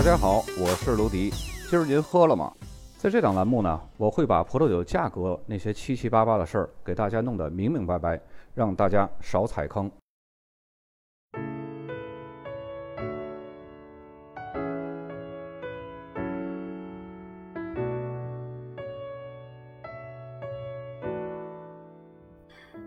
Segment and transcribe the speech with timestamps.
[0.00, 1.28] 大家好，我是卢迪。
[1.68, 2.50] 今儿您喝了吗？
[2.96, 8.18] 在这档栏目呢，我会把葡萄酒价格那些七七八八的事儿给大家弄得明明白白，
[8.54, 9.90] 让大家少踩坑。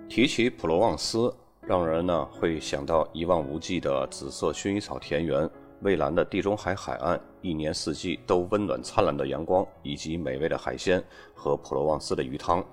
[0.09, 5.47] 提起普罗旺斯，让人呢会想到一望无际的紫色薰衣草田园。
[5.83, 11.04] 蔚蓝的地中海海岸，一年四季都温暖灿烂的阳光，以及美味的海鲜
[11.36, 12.65] 和普罗旺斯的鱼汤。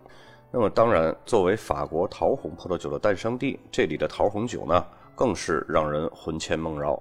[0.53, 4.85] 那么，当然，作为法国桃红葡萄酒的诞生地，这里的桃红酒呢，
[5.15, 7.01] 更是让人魂牵梦绕。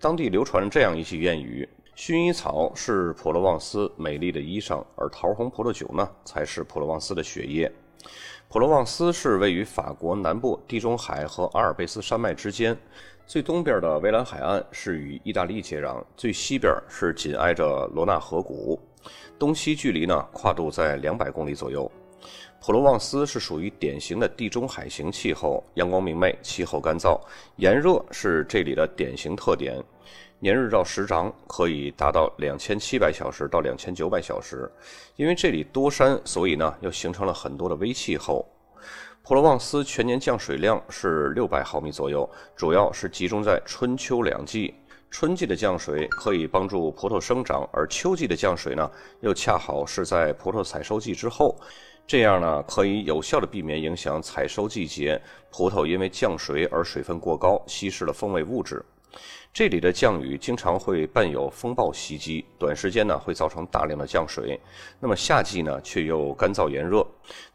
[0.00, 7.72] 当地流传这样一句谚语：“薰衣草是普罗旺斯美丽的衣裳，而桃红葡萄酒呢，才是普罗旺斯的血液。”
[8.48, 12.76] 普罗旺斯是位于法国南部地中海和阿尔卑斯山脉之间。
[13.26, 18.80] 最东边的蔚蓝海岸是与意大利接壤，最西边是紧挨着罗纳河谷，
[19.36, 21.90] 东西距离呢跨度在两百公里左右。
[22.60, 27.20] 普罗旺斯是属于典型的地中海型气候，阳光明媚，气候干燥，
[27.56, 29.82] 炎热是这里的典型特点，
[30.38, 34.70] 年日照时长可以达到两千七百小时到两千九百小时。
[35.16, 38.48] 因为这里多山，所以呢又形成了很多的微气候。
[39.26, 44.72] 普罗旺斯全年降水量是六百毫米左右，主要是集中在春秋两季。
[45.10, 48.88] 春季的降水可以帮助葡萄生长，而秋季的降水呢，
[49.22, 51.56] 又恰好是在葡萄采收季之后，
[52.06, 58.80] 这样呢，可以有效的避免影响采收季节葡萄因为降水而水分过高，稀释了风味物质。
[59.52, 64.60] 这里的降雨经常会伴有风暴袭击，短时间呢会造成大量的降水。
[65.00, 67.06] 那么夏季呢却又干燥炎热，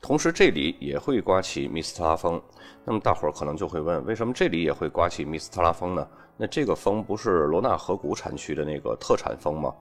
[0.02, 2.42] 同时这里也会刮起密斯特拉风。
[2.84, 6.08] 那么大伙儿可能就会问，为什么这里也会刮起密斯特拉风呢？
[6.38, 9.72] 那这个风不是罗纳河谷产区的那个特产风吗？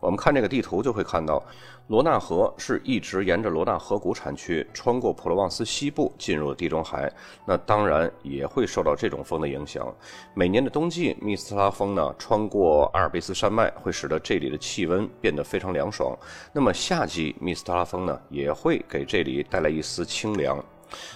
[0.00, 1.42] 我们看这个地图就会看到，
[1.88, 7.12] 罗纳河是一直沿着罗纳河谷产区穿过普罗旺斯西部进入地中海，
[7.44, 9.86] 那当然也会受到这种风的影响。
[10.34, 16.16] 每年的冬季，密斯特拉风呢穿过阿尔卑斯山脉，会使得这里的气温变得非常凉爽。
[16.52, 20.58] 那么夏季，密斯特拉风呢也会给这里带来一丝清凉。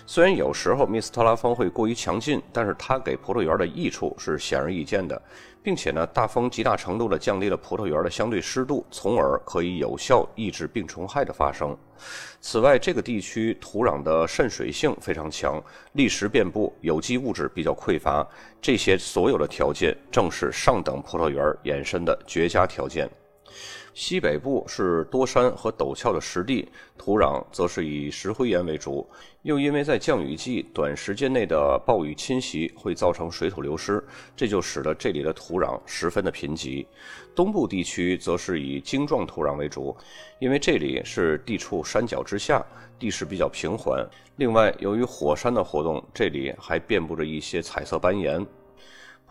[0.06, 5.20] 虽然有时候密斯特拉风会过于强劲，但是它给葡萄园的益处是显而易见的，
[5.64, 11.74] 并且呢，大风极大程度地降低了葡萄园的相对湿度，从而可以有效抑制病虫害的发生。
[12.38, 15.58] 此外，这个地区土壤的渗水性非常强，
[15.94, 18.28] 砾石遍布，有机物质比较匮乏，
[18.60, 23.08] 这些所有的条件正是上等葡萄园延伸的绝佳条件。
[23.92, 26.68] 西北部是多山和陡峭的石地，
[26.98, 29.08] 土壤则是以石灰岩为主。
[29.42, 34.02] 又因为在降雨季短时间内的暴雨侵袭会造成水土流失，
[34.34, 36.84] 这就使得这里的土壤十分的贫瘠。
[37.34, 39.96] 东部地区则是以晶状土壤为主，
[40.40, 42.64] 因为这里是地处山脚之下，
[42.98, 44.04] 地势比较平缓。
[44.36, 48.44] 另外，由于火山的活动，这里还遍布着一些彩色斑岩。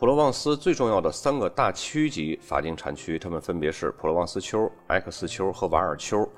[0.04, 6.30] 普罗旺斯最重要的三个大区级法定产区，它们分别是普罗旺斯丘、埃克斯丘和瓦尔丘。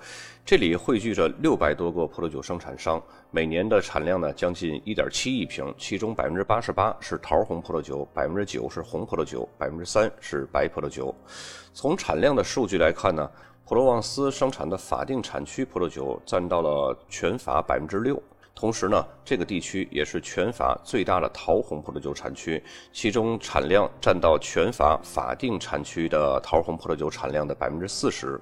[0.46, 11.12] 这里汇聚着六百多个葡萄酒生产商，每年的产量呢将近一点七亿瓶，其中百分之八十八是桃红葡萄酒，百分之九是红葡萄酒，百分之三是白葡萄酒。
[11.74, 13.28] 从产量的数据来看呢，
[13.68, 18.22] 普罗旺斯生产的法定产区葡萄酒占到了全法百分之六。
[18.55, 28.39] 同时呢，这个地区也是全法最大的桃红葡萄酒产区，其中产量占到全法法定产区的桃红葡萄酒产量的百分之四十。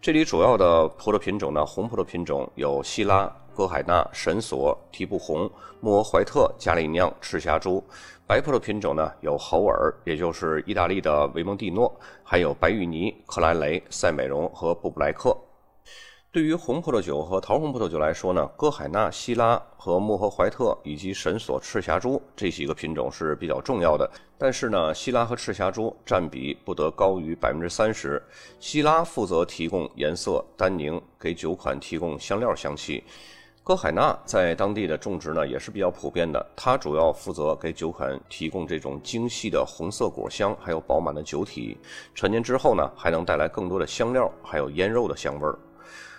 [0.00, 5.48] 这里主要的葡萄品种呢，红葡萄品种有希拉、歌海纳、神索、提布红、
[5.80, 7.80] 莫怀特、加利酿、赤霞珠；
[8.26, 15.36] 白葡萄品种呢有侯尔，也就是意大利的维蒙蒂诺，还有白玉泥、克莱雷、赛美容和布布莱克。
[16.30, 24.08] 对于红葡萄酒和桃红葡萄酒来说呢，歌海纳、希拉和穆赫怀特以及神索、赤霞珠这几个品种是比较重要的。
[24.36, 28.22] 但是呢，希拉和赤霞珠占比不得高于百分之三十。
[28.60, 33.02] 希拉负责提供颜色、单宁，给酒款提供香料香气。
[33.64, 41.78] 歌海纳在当地的种植呢也是比较普遍的，它主要负责给酒款提供这种精细的红色果香，还有饱满的酒体。
[42.14, 45.58] 陈年之后呢，还能带来更多的香料，还有腌肉的香味儿。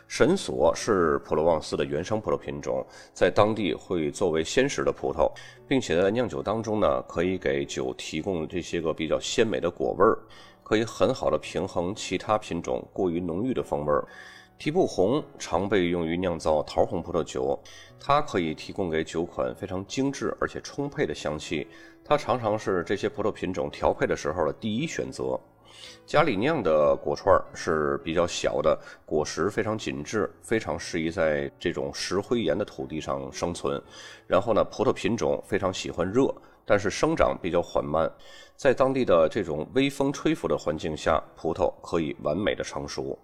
[0.10, 2.84] 神索是普罗旺斯的原生葡萄品种，
[3.14, 5.32] 在当地会作为鲜食的葡萄，
[5.68, 10.18] 并且在酿酒当中呢，可以给酒提供这些个比较鲜美的果味儿，
[10.64, 14.04] 可以很好的平衡其他品种过于浓郁的风味儿。
[14.58, 17.58] 提布红常被用于酿造桃红葡萄酒，
[18.00, 21.68] 它可以提供给酒款非常精致而且充沛的香气，
[22.04, 25.40] 它常常是这些葡萄品种调配的时候的第一选择。
[26.06, 33.82] 家里酿的果串是比较小的，果实非常紧致，非常适宜在这种石灰岩的土地上生存。
[34.26, 36.34] 然后呢，葡萄品种非常喜欢热，
[36.66, 38.12] 但是生长比较缓慢，
[38.56, 43.18] 在当地的这种微风吹拂的环境下，葡萄可以完美的成熟。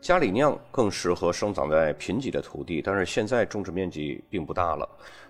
[0.00, 4.88] 加里酿更适合生长在贫瘠的土地，但是现在种植面积并不大了，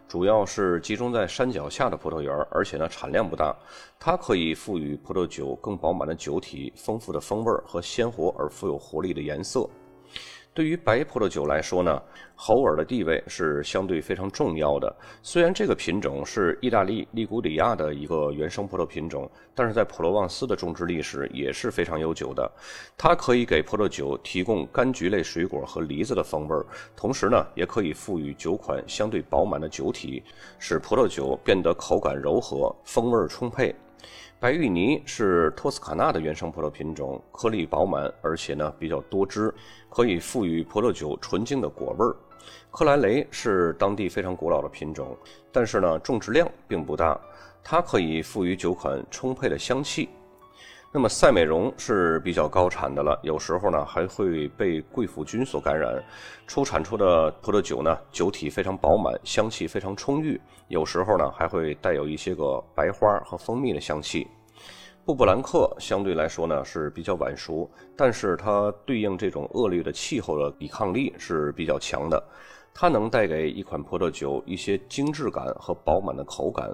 [0.09, 3.55] 主要是集中在山脚下的葡萄园，而且呢产量不大。
[3.99, 9.69] 它可以赋予葡萄酒更饱满的酒体、丰富的风味和鲜活而富有活力的颜色。
[10.55, 12.03] 对于白葡萄酒来说呢，
[12.35, 14.95] 猴尔的地位是相对非常重要的。
[15.23, 22.51] 虽然这个品种是意大利利古里亚的一个原生葡萄品种，但是在普罗旺斯的种植历史也是非常悠久的。
[22.99, 26.55] 它可以给葡萄酒提供柑橘类水果和梨子的风味，
[26.95, 30.23] 同时呢，也可以赋予酒款相对饱满的酒体，
[30.59, 33.75] 使葡萄酒变得口感柔和，风味充沛。
[34.41, 39.55] 白玉泥是托斯卡纳的原生葡萄品种，颗粒饱满，而且呢比较多汁，
[39.89, 42.17] 可以赋予葡萄酒纯净的果味儿。
[42.71, 45.17] 克莱雷是当地非常古老的品种，
[45.53, 47.21] 但是呢种植量并不大，
[47.63, 50.09] 它可以赋予酒款充沛的香气。
[50.95, 55.91] 那么赛美容是比较高产的了，有时候呢还会被贵腐菌所感染，
[56.47, 60.39] 出产出的葡萄酒呢酒体非常饱满，香气非常充裕。
[60.69, 64.29] 有时候呢，还会带有一些个白花和蜂蜜的香气。
[65.07, 67.67] 布布兰克相对来说呢是比较晚熟，
[67.97, 72.23] 但是它对应这种恶劣的气候的抵抗力是比较强的。
[72.75, 76.71] 它能带给一款葡萄酒一些精致感和饱满的口感。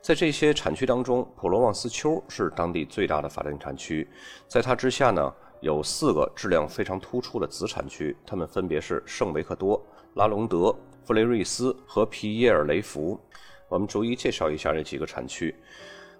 [0.00, 4.08] 在这些产区当中，普罗旺斯丘是当地最大的法定产区。
[4.46, 9.84] 在它之下呢，有四个质量非常突出的子产区，它们分别是圣维克多、
[10.14, 10.74] 拉隆德。
[11.04, 13.18] 弗雷瑞斯和皮耶尔雷福，
[13.66, 15.54] 我们逐一介绍一下这几个产区。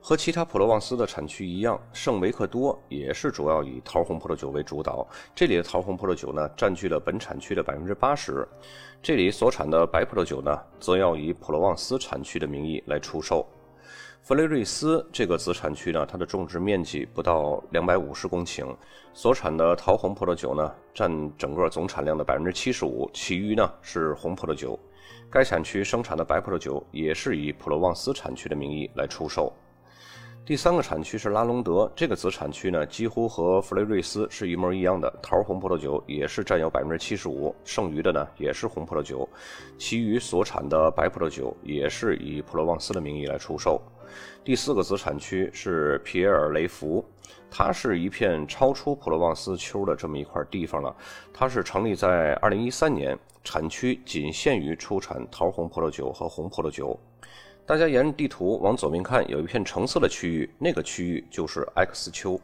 [0.01, 5.07] 和其他普罗旺斯的产区一样，圣维克多也是主要以桃红葡萄酒为主导。
[5.35, 8.47] 这里的桃红葡萄酒呢，占据了本产区的百分之八十。
[9.03, 13.47] 这里所产的白葡萄酒呢，则要以普罗旺斯产区的名义来出售。
[14.23, 18.75] 弗雷瑞斯这个子产区呢，它的种植面积不到两百五十公顷，
[19.13, 24.79] 所产的桃红葡萄酒呢，占整个总产量的百分之七十五，其余呢是红葡萄酒。
[25.31, 29.53] 该产区生产的白葡萄酒也是以普罗旺斯产区的名义来出售。
[30.49, 39.29] 第三个产区是拉隆德，这个子产区呢，几乎和弗雷瑞斯是一模一样的，桃红葡萄酒也是占有百分之七十五，剩余的呢也是红葡萄酒，
[39.77, 43.79] 其余所产的白葡萄酒也是以普罗旺斯的名义来出售。
[44.43, 47.05] 第四个子产区是皮埃尔雷福，
[47.51, 50.97] 它是一片超出普罗旺斯丘的这么一块地方了。
[51.31, 56.99] 它是成立在二零一三年，产区仅限于出产桃红葡萄酒和红葡萄酒。
[57.69, 62.41] 大家沿着地图往左边看，有一片橙色的区域，那个区域就是埃克斯丘。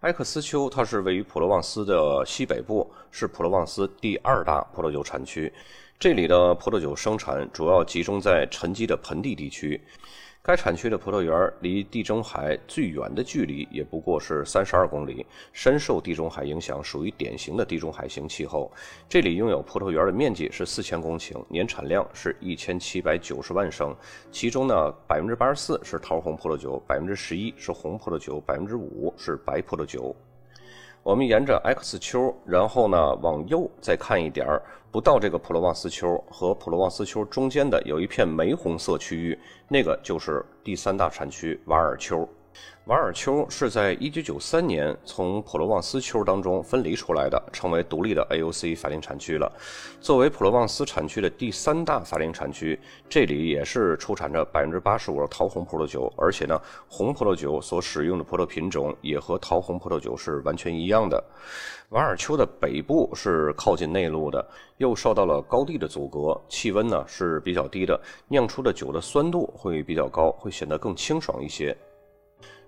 [0.00, 5.52] 埃克斯丘它是位于普罗旺斯的西北部，是普罗旺斯第二大葡萄酒产区。
[6.00, 9.80] 这里的葡萄酒生产主要集中在沉积的盆地地区。
[10.42, 18.72] 该产区的葡萄园离地中海最远的距离也不过是三十二公里，深受地中海影响，属于典型的地中海型气候。
[19.06, 23.94] 这里拥有葡萄园的面积是四千公顷，年产量是一千七百九十万升，
[24.32, 30.16] 其中呢百分之八十四是桃红葡萄酒，百分之十一是红葡萄酒，百分之五是白葡萄酒。
[31.02, 42.28] 我们沿着 X 丘，然后呢往右再看一点儿，不到这个普罗旺斯丘和普罗旺斯丘中间的有一片玫红色区域，那个就是第三大产区瓦尔丘。
[42.86, 49.52] 瓦尔丘是在1993年从普罗旺斯丘当中分离出来的，成为独立的 AOC 法定产区了。
[50.00, 61.22] 作为普罗旺斯产区的第三大法定产区，这里也是出产着百分之八十五的桃红葡萄酒，而且呢，红葡萄酒所使用的葡萄品种也和桃红葡萄酒是完全一样的。
[61.90, 64.44] 瓦尔丘的北部是靠近内陆的，
[64.78, 71.76] 又受到了高地的阻隔，气温呢是比较低的，酿出的酒的酸度会比较高，会显得更清爽一些。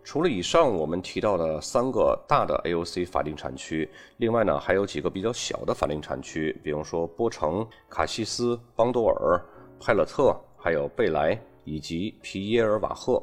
[0.04, 9.40] 除了以上我们提到的三个大的 AOC 法定产区，另外呢还有几个比较小的法定产区，比如说波城、卡西斯、邦多尔、
[9.80, 13.22] 派勒特，还有贝莱以及皮耶尔瓦赫。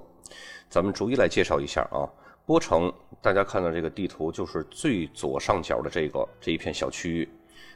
[0.69, 2.07] 咱们逐一来介绍一下啊。
[2.45, 7.29] 波城，大家看到这个地图就是最左上角的这个这一片小区域。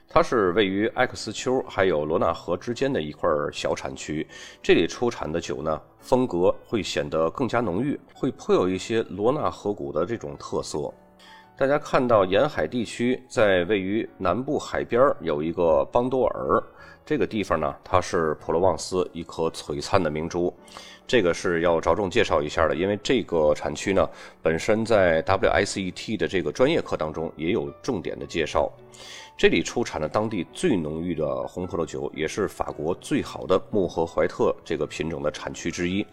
[0.07, 4.27] 它是位于埃克斯丘还有罗纳河之间的一块小产区，
[4.61, 10.93] 这里出产的酒呢，风格会显得更加浓郁，会颇有一些罗纳河谷的这种特色。
[11.57, 16.61] 大家看到沿海地区在位于南部海边有一个邦多尔，
[17.05, 20.53] 这个地方呢，它是普罗旺斯一颗璀璨的明珠。
[21.05, 24.07] 这个是要着重介绍一下的，因为这个产区呢，
[24.41, 28.71] 本身在 WSET 的这个专业课当中也有重点的介绍。
[29.35, 36.05] 这里出产的当地最浓郁的红葡萄酒，也是法国最好的穆赫怀特这个品种的产区之一。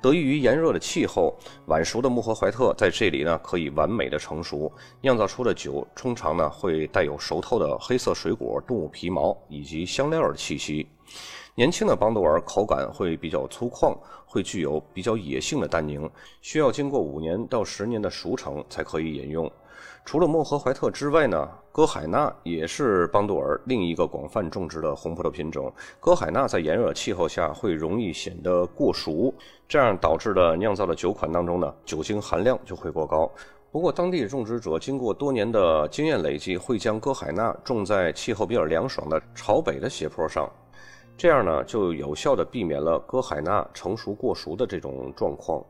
[0.00, 10.86] 得益于炎热的气候，晚熟的穆赫怀特在这里呢可以完美的成熟，酿造出的酒通常呢会带有熟透的黑色水果、动物皮毛以及香料的气息。
[11.56, 16.08] 年轻的邦多尔口感会比较粗犷，会具有比较野性的单宁，
[16.40, 19.50] 需要经过五年到十年的熟成才可以饮用。
[20.10, 25.70] 除了莫赫怀特之外呢，歌海纳也是邦杜尔另一个广泛种植的红葡萄品种。
[26.00, 29.30] 歌海纳在炎热气候下会容易显得过熟，
[29.68, 33.30] 这样导致的酿造的酒款当中呢，酒精含量就会过高。
[33.70, 40.50] 不过，当地种植者经过多年的经验累积，会将歌海纳种在气候比较凉爽的朝北的斜坡上。
[41.18, 45.62] 这样呢，就有效地避免了歌海纳成熟过熟的这种状况。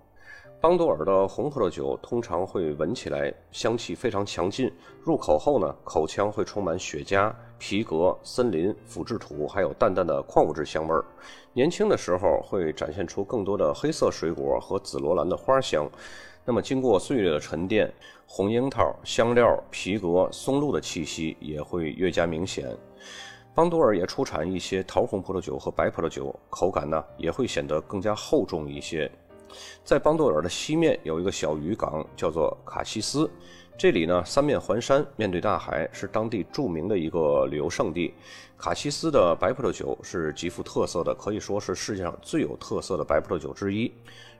[0.61, 4.69] 邦多尔的红葡萄酒通常会闻起来香气非常强劲，
[5.05, 11.05] 入口后呢，口腔会充满雪茄、皮革、森林、腐殖土，还有淡淡的矿物质香味儿。
[11.53, 15.88] 年轻的时候会展现出更多的黑色水果和紫罗兰的花香。
[16.45, 17.88] 那么经过岁月的沉淀，
[18.27, 22.77] 红樱桃、香料、皮革、松露的气息也会越加明显。
[23.55, 29.09] 邦多尔也出产一些桃红葡萄酒和白葡萄酒，口感呢也会显得更加厚重一些。
[29.85, 33.31] 在邦多尔的西面有一个小渔港，叫做卡西斯。
[33.76, 38.12] 这里呢三面环山，面对大海，是当地著名的一个旅游胜地。
[38.57, 43.93] 卡西斯的白葡萄酒是极富特色的，可以说是世界上最有特色的白葡萄酒之一。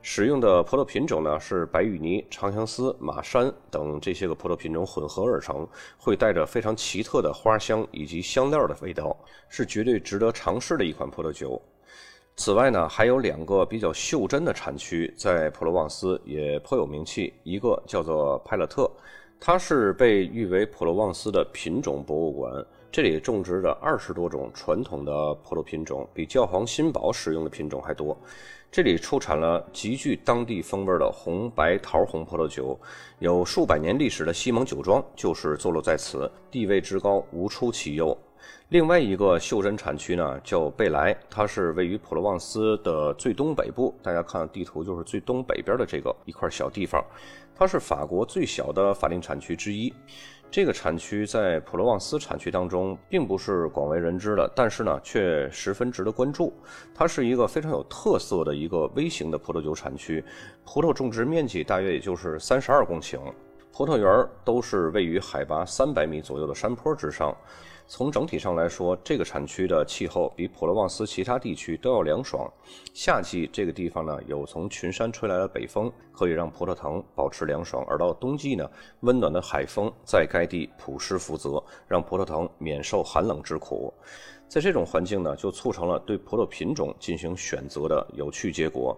[0.02, 5.64] 使用的葡萄品种呢是白玉泥、长相思、马山等这些个葡萄品种混合而成，
[5.96, 9.16] 会带着非常奇特的花香以及香料的味道，
[9.48, 11.60] 是绝对值得尝试的一款葡萄酒。
[12.38, 18.88] 此外呢，还有两个比较袖珍的产区在普罗旺斯也颇有名气，一个叫做派勒特。
[19.40, 28.16] 它是被誉为普罗旺斯的品种博物馆，这里种植着二十多种传统的葡萄品种，比教皇新堡使用的品种还多。
[28.71, 32.78] 这里出产了极具当地风味的红白桃红葡萄酒，
[33.18, 38.16] 有数百年历史的西蒙酒庄就是坐落在此，地位之高无出其右。
[38.70, 43.94] 另外一个袖珍产区呢，叫贝莱，它是位于普罗旺斯的最东北部。
[44.02, 47.02] 大家看地图，就是最东北边的这个一块小地方。
[47.56, 49.90] 它是法国最小的法定产区之一。
[50.50, 56.52] 这个产区在普罗旺斯产区当中并不是广为人知的，但是呢，却十分值得关注。
[56.94, 60.22] 它是一个非常有特色的一个微型的葡萄酒产区，
[60.66, 63.18] 葡萄种植面积大约也就是三十二公顷，
[63.72, 67.34] 葡萄园都是位于海拔三百米左右的山坡之上。
[67.90, 72.47] 从整体上来说，这个产区的气候比普罗旺斯其他地区都要凉爽。
[72.92, 83.90] 夏季这个地方呢，有从群山吹来的北风，可以让葡萄藤保持凉爽；而到冬季呢，温暖的海风在该地普施福泽，让葡萄藤免受寒冷之苦。
[84.47, 88.95] 在这种环境呢，就促成了对葡萄品种进行选择的有趣结果。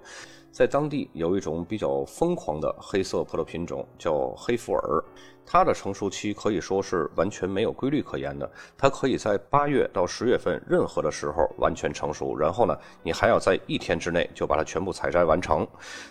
[0.51, 5.05] 在当地有一种比较疯狂的黑色葡萄品种，叫黑福尔。
[5.53, 15.67] 它的成熟期可以说是完全没有规律可言的，它可以在八月到十月份任何的时候完全成熟，然后呢，你还要在一天之内就把它全部采摘完成。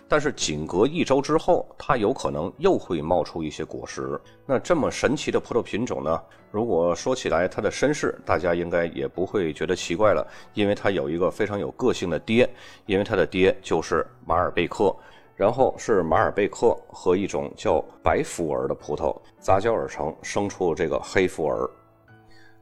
[0.10, 4.20] 但是仅隔一周之后，它有可能又会冒出一些果实。
[4.46, 6.22] 那这么神奇的葡萄品种呢？
[6.52, 12.50] 如果说起来它的身世，大家应该也不会觉得奇怪了，因为它有一个非常有个性的爹，
[12.86, 14.94] 因为它的爹就是马尔贝克。
[15.40, 21.66] 然后是马尔贝克和一种叫白福尔的葡萄杂交而成，生出这个黑福尔。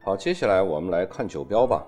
[0.04, 1.84] 好，接下来我们来看酒标吧。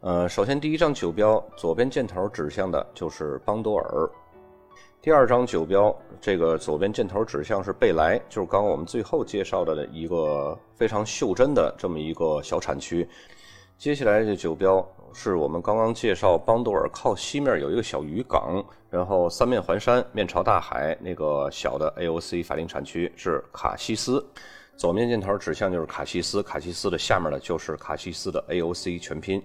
[0.00, 4.10] 呃，首先第一张酒标左边箭头指向的就是邦多尔，
[5.00, 13.08] 第二张酒标这个左边箭头指向是贝莱，就是刚刚我们最后介绍的一个非常袖珍的这么一个小产区。
[13.78, 14.86] 接下来这酒标。
[15.14, 20.96] 是我们刚刚介绍邦多尔靠西面有一个小渔港，然后三面环山，面朝大海。
[21.00, 24.26] 那个小的 AOC 法定产区是卡西斯，
[24.76, 29.40] 左面箭头指向就是卡西斯，卡西斯的下面呢就是卡西斯的 AOC 全拼。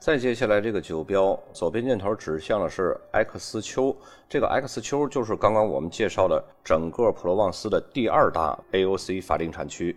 [0.00, 3.94] 再接下来这个酒标，左边箭头指向的是 X 丘，
[4.30, 9.94] 这个 X 丘就是刚刚我们介绍的整个普罗旺斯的第二大 AOC 法定产区。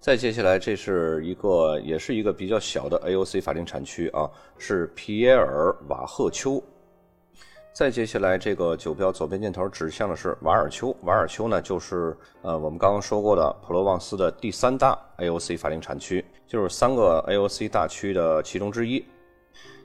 [0.00, 6.60] 再接下来，这是一个，也是一个比较小的 AOC 法定产区啊，是皮耶尔瓦赫丘。
[7.70, 10.96] 再接下来，这个酒标左边箭头指向的是瓦尔丘。
[11.02, 19.04] 瓦尔丘呢，就是呃我们刚刚说过的普罗旺斯的第三大 AOC 法定产区，就是三个 AOC 大区的其中之一。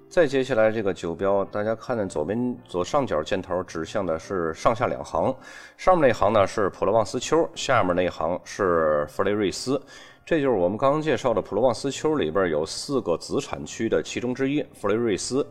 [0.08, 5.36] 再接下来，这个酒标大家看见左边左上角箭头指向的是上下两行，
[5.76, 9.82] 上面那行呢是普罗旺斯丘，下面那一行是弗雷瑞斯。
[10.26, 15.46] 这就是我们刚刚介绍的普罗旺斯丘里边有四个子产区的其中之一，弗雷瑞斯。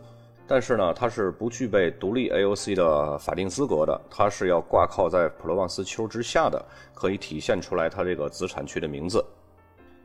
[0.46, 9.24] 但是呢，它是不具备独立 AOC 的法定资格的，它是要挂靠在普罗旺斯丘之下的，可以体现出来它这个子产区的名字。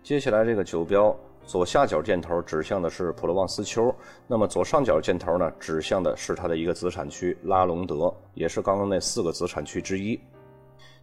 [0.09, 10.19] 接下来这个酒标左下角箭头指向的是普罗旺斯丘，那么左上角箭头呢指向的是它的一个子产区拉隆德，也是刚刚那四个子产区之一。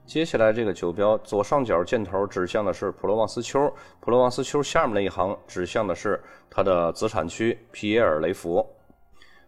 [0.05, 6.21] 接下来这个酒标左上角箭头指向的是普罗旺斯丘，普罗旺斯丘下面那一行指向的是
[6.51, 8.69] 它的子产区皮耶尔雷佛。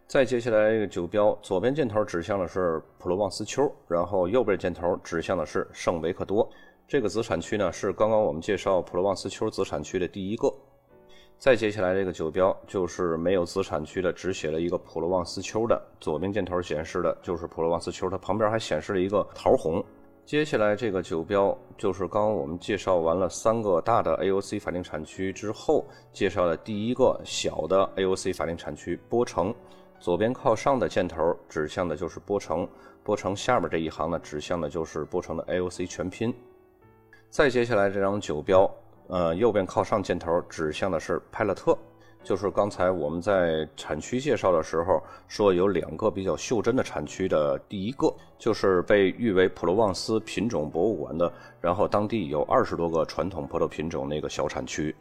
[0.07, 6.49] 再接下来，这个酒标左边箭头指向的是普罗旺斯丘，然后右边箭头指向的是圣维克多。
[6.89, 10.51] 这个子产区呢，是刚刚我们介绍普罗旺斯丘子产区的第一个。
[11.39, 15.79] 再接下来，这个酒标就是没有子产区的，只写了一个普罗旺斯丘的。
[16.01, 19.85] 左边箭头显示的就是普罗旺斯丘，它旁边还显示了一个桃红。
[20.25, 29.55] 接下来这个酒标就是刚刚我们介绍完了三个大的 AOC 法定产区之后，介绍的第一个小的 AOC 法定产区波城。
[30.01, 32.67] 左边靠上的箭头指向的就是波城，
[33.03, 36.35] 波城下边这一行呢指向的就是波城的 AOC 全拼。
[37.31, 38.69] 再接下来这张酒标，
[39.09, 41.77] 呃，右边靠上箭头指向的是派勒特。
[42.25, 54.95] 就是刚才我们在产区介绍的时候说，有两个比较袖珍的产区的第一个，就是被誉为普罗旺斯品种博物馆的，然后当地有二十多个传统葡萄品种那个小产区。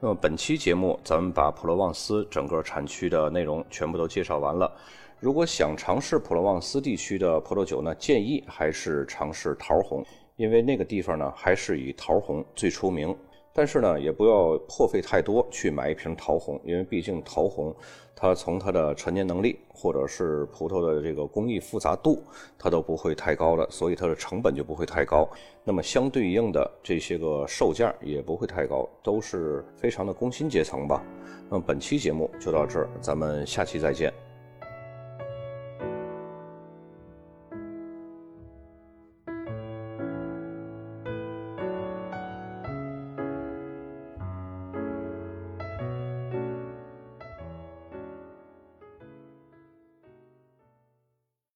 [0.00, 4.70] 那么本期节目咱们把普罗旺斯整个产区的内容全部都介绍完了。
[5.20, 10.04] 如果想尝试普罗旺斯地区的葡萄酒呢，建议还是尝试桃红，
[10.36, 13.16] 因为那个地方呢还是以桃红最出名。
[13.58, 17.74] 但是呢，也不要破费太多去买一瓶桃红，因为毕竟桃红，
[18.14, 22.22] 它从它的陈年能力或者是葡萄的这个工艺复杂度，
[22.58, 25.26] 它都不会太高的，所以它的成本就不会太高。
[25.64, 31.02] 那么相对应的这些个售价也不会太高，都是非常的工薪阶层吧。
[31.48, 34.12] 那么本期节目就到这儿，咱们下期再见。